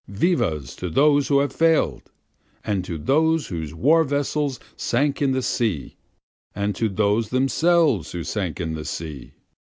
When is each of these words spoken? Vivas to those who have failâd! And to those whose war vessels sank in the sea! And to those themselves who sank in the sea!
Vivas 0.07 0.75
to 0.77 0.89
those 0.89 1.27
who 1.27 1.37
have 1.41 1.55
failâd! 1.55 2.07
And 2.63 2.83
to 2.85 2.97
those 2.97 3.45
whose 3.49 3.71
war 3.71 4.03
vessels 4.03 4.59
sank 4.75 5.21
in 5.21 5.31
the 5.31 5.43
sea! 5.43 5.95
And 6.55 6.75
to 6.75 6.89
those 6.89 7.29
themselves 7.29 8.11
who 8.11 8.23
sank 8.23 8.59
in 8.59 8.73
the 8.73 8.83
sea! 8.85 9.33